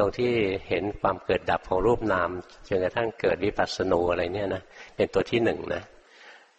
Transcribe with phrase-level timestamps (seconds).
[0.00, 0.32] ตรงที่
[0.68, 2.30] เห็นความเกิดดับของรูปนาม
[2.68, 4.62] จนกระทั่งเกิดวิปัสสนูอะไรเนี่ยนะ
[4.96, 5.82] เป็นตัวที่หนึ่งนะ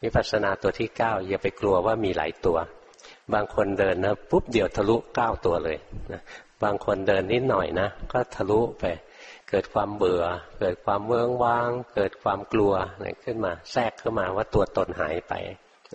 [0.04, 2.58] วิปัสสนาตัวที่เก้าอย่าไปกลัวว่ามีหลายตัว
[3.34, 5.78] บางคนเดินนะปุ๊บเดียวทะลุเก้าตัวเลย
[6.14, 6.22] นะ
[6.64, 8.84] บางคนเดินนิดหน่อยนะก็ทะลุไป
[9.50, 10.24] เกิดความเบื่อ
[10.60, 15.34] เกิดความเมืองว่าง เกิดความกลัวอะไรขึ้นมาแทรกเข้ามาว่าตัวตนหายไป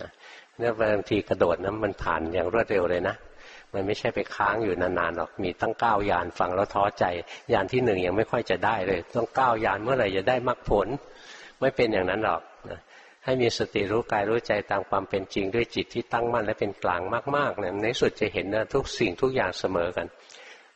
[0.01, 0.11] นะ
[0.59, 3.17] เนี่ยบางทีกระโดดนะมันผ่านอย่างรวดเร็วเลยนะ
[3.77, 7.05] มันไม่ใช่ไปค้างอยู่นานๆหรอกมีตั้งเก้ายานฟังแล้วท้อใจ
[7.53, 10.89] ยานที่หนึ่งยังไม่ค่อยจะได้เลย ต้องเก้ายานเมื่อไหร่จะได้มรรคผล
[11.61, 12.81] ไม่เป็นอย่างนั้นหรอกนะ
[13.25, 17.03] ให้มีสติรู้กายรู้ใจตามความเป็นจริงด้วยจิตที่ตั้งมั่นและเป็นกลาง
[17.37, 20.07] มากๆเนี่ยในสุดจะเห็นนะทุกสิ่งทุกอย่างเสมอกัน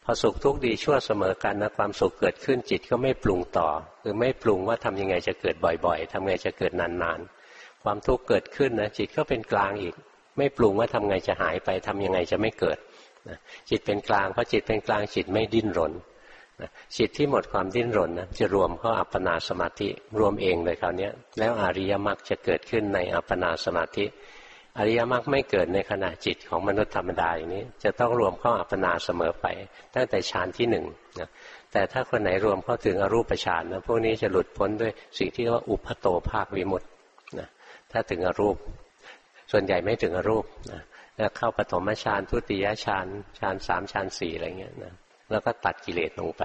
[0.04, 3.68] พอสุขทุกข์ดีชั่วเสมอกันนะความสุขเกิดขึ้นจิตก็ไม่ปรุงต่อ
[4.02, 9.94] คือไม่ปรุงว่าทำยังไงจะเกิดบ่อยๆทำไงจะเกิดนานๆ ความทุกข์เกิดขึ้นนะจิตก็เป็นกลางอีก
[10.40, 12.78] ไม่ปรุงว่าทำไงจะหายไปทำยังไงจะไม่เกิด
[13.70, 15.92] จิตเป็นกลางเพราะจิตเป็นกลางจิตไม่ดิ้นรน
[16.98, 24.04] จิตที่หมดความดิ้นรนนะจะรวมเข้าอัปปนาสมาธิรวมเองเลยคราวนี้แล้วอริยมรรคจะเกิดขึ้นในอัปปนาสมาธิ
[24.78, 29.46] อริยมรรคไม่เกิดในขณะจิตของมนุษย์ธรรมดาอย่างนี้ จะต้องรวมเข้าอัปปนาเสมอไป
[29.94, 30.84] ตั้งแต่ฌานที่หนึ่ง
[31.20, 31.28] นะ
[31.72, 36.88] แต่ถ้าคนไหนรวมเข้าถึงอรูปฌานนะพวกนี้จะหลุดพ้นด้วยสิ่งที่เรียกว่าอุปโตภาควิมุตต์
[37.38, 37.48] นะ
[37.92, 38.56] ถ้าถึงอรูป
[39.50, 40.82] ส่วนใหญ่ไม่ถึงอรูปนะ
[41.36, 43.06] เข้าปฐมฌานทุติยฌาน
[43.38, 44.94] ฌานสามฌานสี่อะไรเงี้ยนะ
[45.30, 46.42] แล้วก็ตัดกิเลสลงไป